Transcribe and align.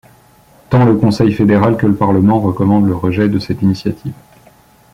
Tant 0.71 0.83
le 0.83 0.95
Conseil 0.95 1.31
fédéral 1.31 1.77
que 1.77 1.85
le 1.85 1.93
parlement 1.95 2.39
recommandemz 2.41 2.87
le 2.87 2.95
rejet 2.95 3.29
de 3.29 3.37
cette 3.37 3.61
initiative. 3.61 4.13